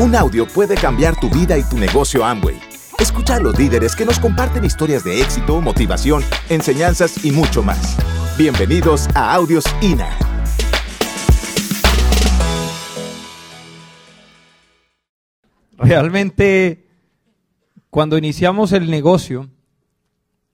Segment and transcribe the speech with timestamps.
[0.00, 2.56] Un audio puede cambiar tu vida y tu negocio Amway.
[3.00, 7.96] Escucha a los líderes que nos comparten historias de éxito, motivación, enseñanzas y mucho más.
[8.38, 10.08] Bienvenidos a Audios INA.
[15.76, 16.86] Realmente,
[17.90, 19.50] cuando iniciamos el negocio,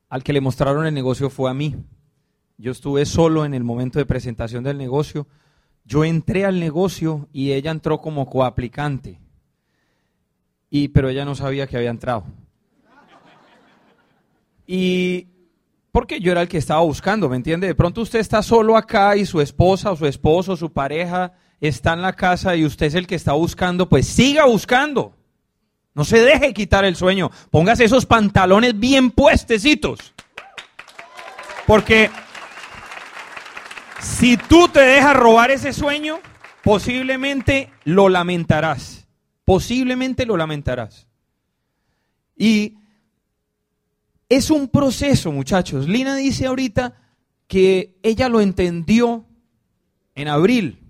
[0.09, 1.77] al que le mostraron el negocio fue a mí.
[2.57, 5.27] Yo estuve solo en el momento de presentación del negocio.
[5.85, 9.21] Yo entré al negocio y ella entró como coaplicante.
[10.77, 12.25] Y, pero ella no sabía que había entrado.
[14.67, 15.29] Y
[15.93, 17.69] porque yo era el que estaba buscando, ¿me entiende?
[17.69, 21.93] De pronto usted está solo acá y su esposa o su esposo, su pareja está
[21.93, 25.15] en la casa y usted es el que está buscando, pues siga buscando.
[25.95, 27.31] No se deje quitar el sueño.
[27.53, 30.13] Póngase esos pantalones bien puestecitos.
[31.69, 32.11] Porque
[34.01, 36.19] si tú te dejas robar ese sueño,
[36.65, 39.04] posiblemente lo lamentarás.
[39.45, 41.07] Posiblemente lo lamentarás.
[42.37, 42.77] Y
[44.29, 45.89] es un proceso, muchachos.
[45.89, 47.01] Lina dice ahorita
[47.47, 49.27] que ella lo entendió
[50.15, 50.81] en abril.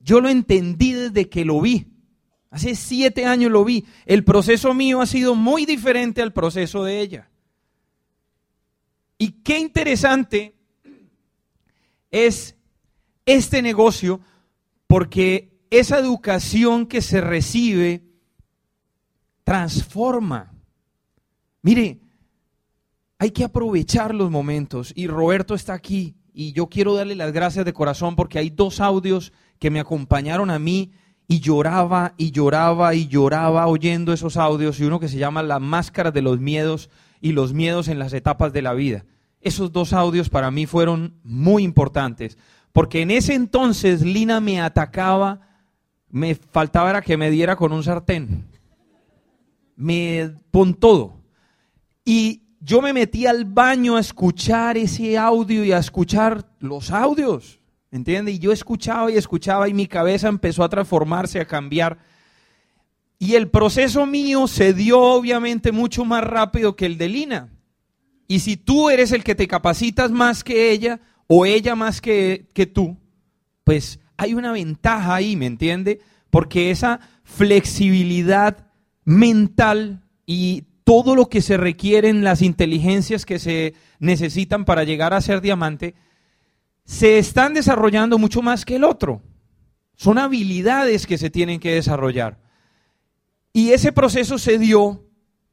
[0.00, 1.86] Yo lo entendí desde que lo vi.
[2.50, 3.84] Hace siete años lo vi.
[4.04, 7.30] El proceso mío ha sido muy diferente al proceso de ella.
[9.18, 10.54] Y qué interesante
[12.10, 12.56] es
[13.24, 14.20] este negocio
[14.86, 18.04] porque esa educación que se recibe
[19.44, 20.52] transforma.
[21.62, 22.00] Mire,
[23.18, 27.64] hay que aprovechar los momentos y Roberto está aquí y yo quiero darle las gracias
[27.64, 30.92] de corazón porque hay dos audios que me acompañaron a mí
[31.28, 35.58] y lloraba y lloraba y lloraba oyendo esos audios y uno que se llama La
[35.58, 39.06] máscara de los miedos y los miedos en las etapas de la vida.
[39.40, 42.36] Esos dos audios para mí fueron muy importantes
[42.72, 45.40] porque en ese entonces Lina me atacaba,
[46.10, 48.46] me faltaba era que me diera con un sartén.
[49.74, 51.20] Me pon todo.
[52.04, 57.60] Y yo me metí al baño a escuchar ese audio y a escuchar los audios.
[57.90, 58.32] ¿Entiende?
[58.32, 61.98] Y yo escuchaba y escuchaba y mi cabeza empezó a transformarse, a cambiar.
[63.18, 67.48] Y el proceso mío se dio obviamente mucho más rápido que el de Lina.
[68.28, 72.48] Y si tú eres el que te capacitas más que ella, o ella más que,
[72.52, 72.96] que tú,
[73.64, 76.00] pues hay una ventaja ahí, ¿me entiende?
[76.30, 78.66] Porque esa flexibilidad
[79.04, 85.20] mental y todo lo que se requieren, las inteligencias que se necesitan para llegar a
[85.20, 85.94] ser diamante,
[86.84, 89.20] se están desarrollando mucho más que el otro.
[89.96, 92.38] Son habilidades que se tienen que desarrollar.
[93.52, 95.06] Y ese proceso se dio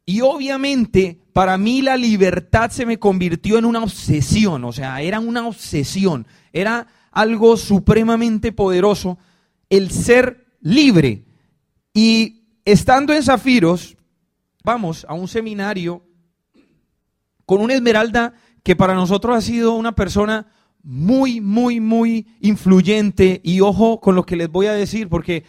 [0.05, 5.19] y obviamente para mí la libertad se me convirtió en una obsesión, o sea, era
[5.19, 9.17] una obsesión, era algo supremamente poderoso
[9.69, 11.23] el ser libre.
[11.93, 13.95] Y estando en Zafiros,
[14.63, 16.03] vamos a un seminario
[17.45, 20.47] con una esmeralda que para nosotros ha sido una persona
[20.81, 23.41] muy, muy, muy influyente.
[23.43, 25.43] Y ojo con lo que les voy a decir, porque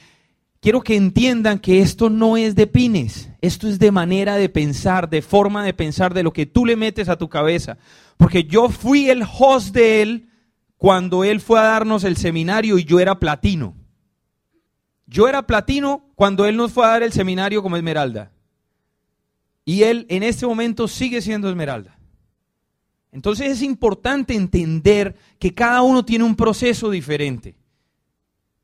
[0.60, 5.08] quiero que entiendan que esto no es de pines, esto es de manera de pensar,
[5.08, 7.78] de forma de pensar, de lo que tú le metes a tu cabeza.
[8.16, 10.28] Porque yo fui el host de él
[10.76, 13.74] cuando él fue a darnos el seminario y yo era platino.
[15.06, 18.32] Yo era platino cuando él nos fue a dar el seminario como esmeralda.
[19.64, 21.98] Y él en este momento sigue siendo esmeralda.
[23.12, 27.56] Entonces es importante entender que cada uno tiene un proceso diferente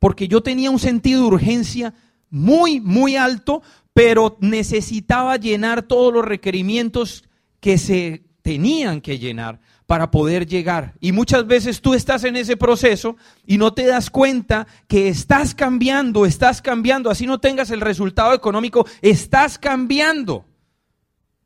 [0.01, 1.93] porque yo tenía un sentido de urgencia
[2.31, 3.61] muy, muy alto,
[3.93, 7.23] pero necesitaba llenar todos los requerimientos
[7.59, 9.59] que se tenían que llenar
[9.91, 10.93] para poder llegar.
[11.01, 15.53] Y muchas veces tú estás en ese proceso y no te das cuenta que estás
[15.53, 20.45] cambiando, estás cambiando, así no tengas el resultado económico, estás cambiando.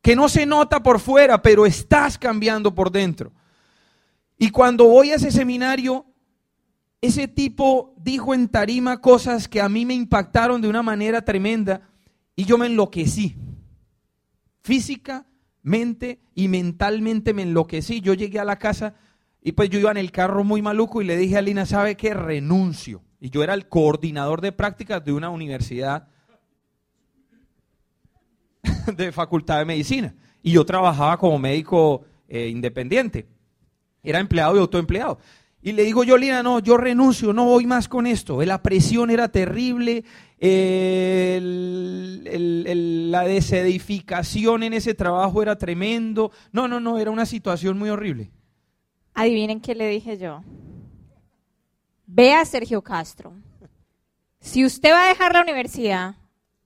[0.03, 3.31] Que no se nota por fuera, pero estás cambiando por dentro.
[4.37, 6.05] Y cuando voy a ese seminario,
[7.01, 11.81] ese tipo dijo en tarima cosas que a mí me impactaron de una manera tremenda
[12.35, 13.35] y yo me enloquecí.
[15.65, 17.99] Físicamente y mentalmente me enloquecí.
[17.99, 18.93] Yo llegué a la casa
[19.41, 21.97] y pues yo iba en el carro muy maluco y le dije a Lina, ¿sabe
[21.97, 22.13] qué?
[22.13, 23.01] Renuncio.
[23.19, 26.07] Y yo era el coordinador de prácticas de una universidad
[28.95, 30.15] de facultad de medicina.
[30.43, 33.27] Y yo trabajaba como médico eh, independiente.
[34.03, 35.17] Era empleado y autoempleado.
[35.65, 38.39] Y le digo yo, Lina, no, yo renuncio, no voy más con esto.
[38.43, 40.03] La presión era terrible,
[43.09, 46.31] la desedificación en ese trabajo era tremendo.
[46.51, 48.29] No, no, no, era una situación muy horrible.
[49.15, 50.43] Adivinen qué le dije yo.
[52.05, 53.33] Ve a Sergio Castro.
[54.39, 56.13] Si usted va a dejar la universidad,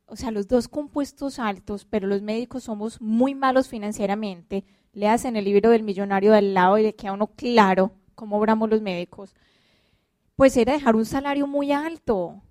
[0.08, 4.66] o sea, los dos compuestos altos, pero los médicos somos muy malos financieramente.
[4.92, 8.70] Le hacen el libro del millonario del lado y le queda uno claro cómo obramos
[8.70, 9.34] los médicos.
[10.36, 12.42] Pues era dejar un salario muy alto.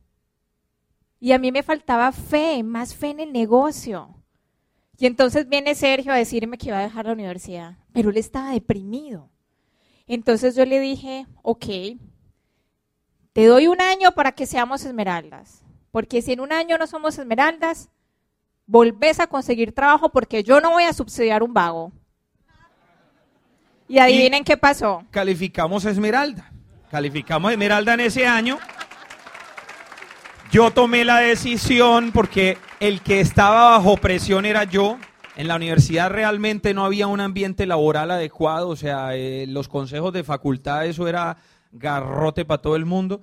[1.21, 4.15] Y a mí me faltaba fe, más fe en el negocio.
[4.97, 8.53] Y entonces viene Sergio a decirme que iba a dejar la universidad, pero él estaba
[8.53, 9.29] deprimido.
[10.07, 11.67] Entonces yo le dije, ok,
[13.35, 17.19] te doy un año para que seamos esmeraldas, porque si en un año no somos
[17.19, 17.91] esmeraldas,
[18.67, 21.93] volvés a conseguir trabajo porque yo no voy a subsidiar un vago.
[23.89, 25.05] Y adivinen qué pasó.
[25.11, 26.51] Calificamos esmeralda.
[26.91, 28.59] Calificamos esmeralda en ese año.
[30.51, 34.99] Yo tomé la decisión porque el que estaba bajo presión era yo.
[35.37, 40.13] En la universidad realmente no había un ambiente laboral adecuado, o sea, eh, los consejos
[40.13, 41.37] de facultad, eso era
[41.71, 43.21] garrote para todo el mundo.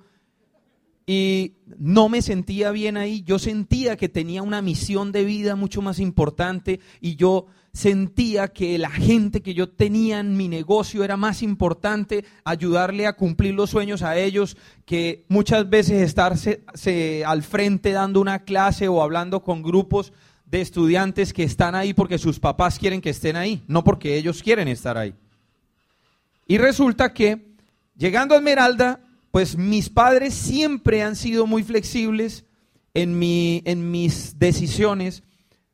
[1.06, 5.80] Y no me sentía bien ahí, yo sentía que tenía una misión de vida mucho
[5.80, 11.16] más importante y yo sentía que la gente que yo tenía en mi negocio era
[11.16, 16.62] más importante ayudarle a cumplir los sueños a ellos que muchas veces estarse
[17.24, 20.12] al frente dando una clase o hablando con grupos
[20.46, 24.42] de estudiantes que están ahí porque sus papás quieren que estén ahí, no porque ellos
[24.42, 25.14] quieren estar ahí.
[26.48, 27.42] Y resulta que
[27.96, 29.00] llegando a Esmeralda,
[29.36, 32.46] pues mis padres siempre han sido muy flexibles
[32.94, 35.24] en, mi, en mis decisiones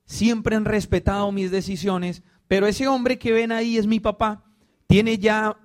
[0.05, 4.43] siempre han respetado mis decisiones, pero ese hombre que ven ahí es mi papá,
[4.89, 5.57] tiene ya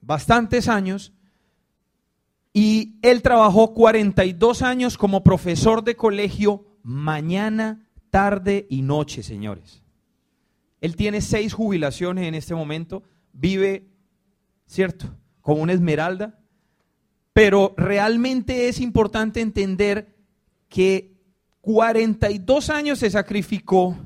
[0.00, 1.12] bastantes años
[2.52, 9.82] y él trabajó 42 años como profesor de colegio mañana, tarde y noche, señores.
[10.80, 13.02] Él tiene seis jubilaciones en este momento,
[13.32, 13.88] vive,
[14.66, 16.39] ¿cierto?, como una esmeralda,
[17.42, 20.14] pero realmente es importante entender
[20.68, 21.16] que
[21.62, 23.96] 42 años se sacrificó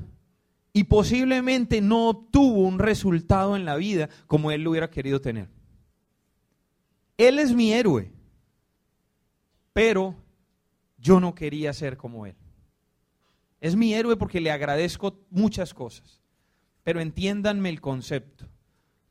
[0.71, 5.49] y posiblemente no obtuvo un resultado en la vida como él lo hubiera querido tener.
[7.17, 8.09] Él es mi héroe,
[9.73, 10.15] pero
[10.97, 12.37] yo no quería ser como él.
[13.59, 16.21] Es mi héroe porque le agradezco muchas cosas,
[16.85, 18.45] pero entiéndanme el concepto,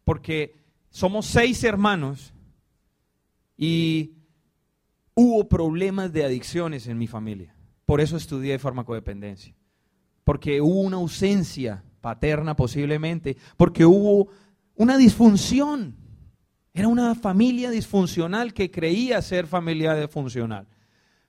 [0.03, 2.34] porque somos seis hermanos
[3.57, 4.15] y
[5.15, 7.55] hubo problemas de adicciones en mi familia.
[7.87, 9.55] Por eso estudié farmacodependencia.
[10.25, 14.29] Porque hubo una ausencia paterna posiblemente, porque hubo
[14.75, 15.97] una disfunción.
[16.73, 20.67] Era una familia disfuncional que creía ser familia disfuncional.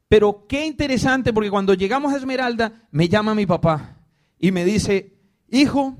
[0.07, 3.97] Pero qué interesante, porque cuando llegamos a Esmeralda, me llama mi papá
[4.39, 5.13] y me dice,
[5.49, 5.97] hijo,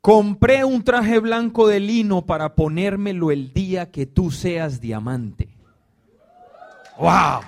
[0.00, 5.48] compré un traje blanco de lino para ponérmelo el día que tú seas diamante.
[6.98, 7.40] ¡Wow!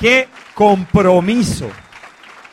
[0.00, 1.68] qué compromiso.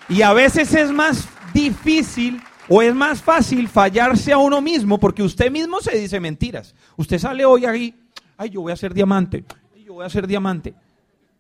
[0.10, 5.24] Y a veces es más difícil o es más fácil fallarse a uno mismo porque
[5.24, 6.76] usted mismo se dice mentiras.
[6.98, 7.96] Usted sale hoy ahí,
[8.38, 9.46] ay, yo voy a ser diamante,
[9.84, 10.76] yo voy a ser diamante.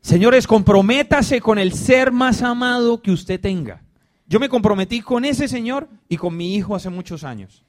[0.01, 3.81] Señores, comprométase con el ser más amado que usted tenga.
[4.29, 7.63] Yo me comprometí con ese señor y con mi hijo hace muchos años.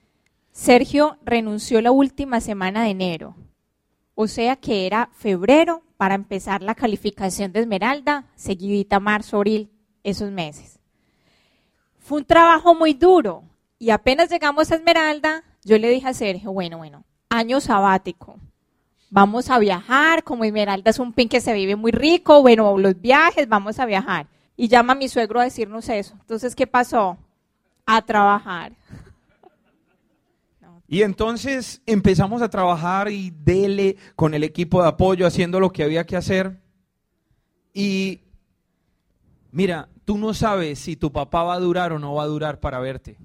[0.51, 3.37] Sergio renunció la última semana de enero,
[4.17, 9.71] o sea que era febrero para empezar la calificación de Esmeralda, seguidita marzo, abril,
[10.03, 10.81] esos meses.
[12.01, 13.45] Fue un trabajo muy duro
[13.79, 18.41] y apenas llegamos a Esmeralda, yo le dije a Sergio, bueno, bueno, año sabático,
[19.11, 23.01] vamos a viajar, como Esmeralda es un pin que se vive muy rico, bueno, los
[23.01, 24.27] viajes, vamos a viajar.
[24.61, 26.15] Y llama a mi suegro a decirnos eso.
[26.21, 27.17] Entonces, ¿qué pasó?
[27.87, 28.73] A trabajar.
[30.91, 35.85] Y entonces empezamos a trabajar y dele con el equipo de apoyo haciendo lo que
[35.85, 36.63] había que hacer.
[37.75, 38.23] Y
[39.51, 42.59] mira, tú no sabes si tu papá va a durar o no va a durar
[42.59, 43.19] para verte.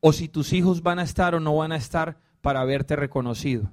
[0.00, 3.70] O si tus hijos van a estar o no van a estar para verte reconocido.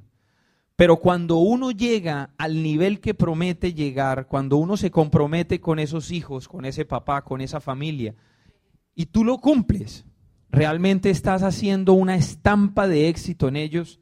[0.75, 6.11] Pero cuando uno llega al nivel que promete llegar, cuando uno se compromete con esos
[6.11, 8.15] hijos, con ese papá, con esa familia,
[8.95, 10.05] y tú lo cumples,
[10.49, 13.99] realmente estás haciendo una estampa de éxito en ellos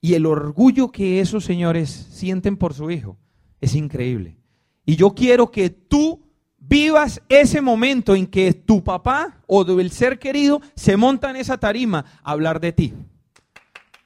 [0.00, 3.16] y el orgullo que esos señores sienten por su hijo
[3.60, 4.36] es increíble.
[4.84, 6.22] Y yo quiero que tú
[6.58, 11.58] vivas ese momento en que tu papá o el ser querido se monta en esa
[11.58, 12.94] tarima a hablar de ti.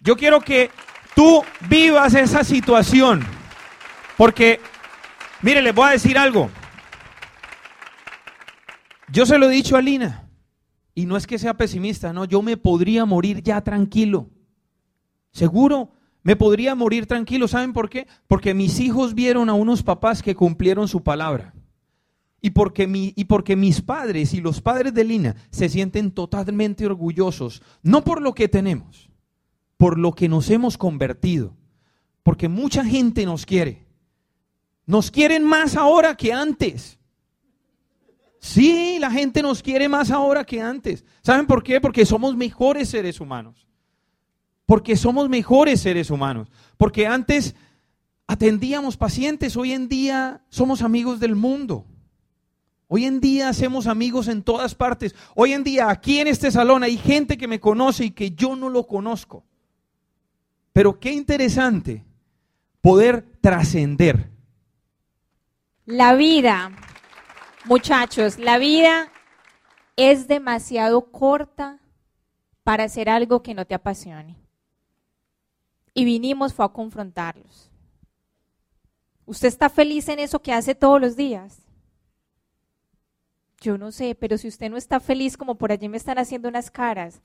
[0.01, 0.71] Yo quiero que
[1.17, 3.25] tú vivas esa situación.
[4.17, 4.61] Porque,
[5.43, 6.51] mire, les voy a decir algo.
[9.11, 10.29] Yo se lo he dicho a Lina.
[10.95, 14.31] Y no es que sea pesimista, no, yo me podría morir ya tranquilo.
[15.31, 15.91] Seguro,
[16.23, 17.49] me podría morir tranquilo.
[17.49, 18.07] ¿Saben por qué?
[18.27, 21.55] Porque mis hijos vieron a unos papás que cumplieron su palabra.
[22.41, 26.87] Y porque, mi, y porque mis padres y los padres de Lina se sienten totalmente
[26.87, 29.11] orgullosos, no por lo que tenemos,
[29.77, 31.57] por lo que nos hemos convertido.
[32.23, 33.87] Porque mucha gente nos quiere.
[34.87, 36.99] Nos quieren más ahora que antes.
[38.39, 41.05] Sí, la gente nos quiere más ahora que antes.
[41.23, 41.81] ¿Saben por qué?
[41.81, 43.67] Porque somos mejores seres humanos.
[44.67, 46.49] Porque somos mejores seres humanos.
[46.77, 47.55] Porque antes
[48.27, 51.87] atendíamos pacientes, hoy en día somos amigos del mundo.
[52.89, 55.15] Hoy en día hacemos amigos en todas partes.
[55.35, 58.55] Hoy en día aquí en este salón hay gente que me conoce y que yo
[58.55, 59.45] no lo conozco.
[60.77, 62.05] Pero qué interesante
[62.83, 64.31] poder trascender.
[65.87, 66.71] La vida,
[67.65, 69.11] muchachos, la vida
[69.97, 71.81] es demasiado corta
[72.63, 74.37] para hacer algo que no te apasione.
[75.95, 77.71] Y vinimos fue a confrontarlos.
[79.25, 81.63] ¿Usted está feliz en eso que hace todos los días?
[83.63, 86.51] Yo no sé, pero si usted no está feliz como por allí me están haciendo
[86.51, 87.23] unas caras,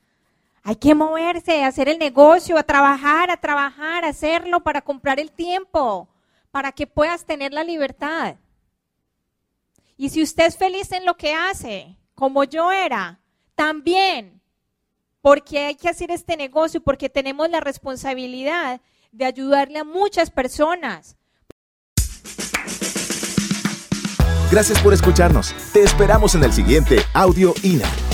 [0.64, 5.32] hay que moverse, hacer el negocio, a trabajar, a trabajar, a hacerlo para comprar el
[5.32, 6.08] tiempo,
[6.52, 8.36] para que puedas tener la libertad.
[9.98, 13.20] Y si usted es feliz en lo que hace, como yo era,
[13.56, 14.42] también,
[15.22, 21.18] porque hay que hacer este negocio, porque tenemos la responsabilidad de ayudarle a muchas personas.
[24.52, 25.56] Gracias por escucharnos.
[25.72, 28.11] Te esperamos en el siguiente Audio INA.